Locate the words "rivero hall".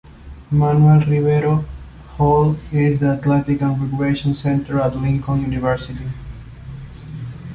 1.01-2.55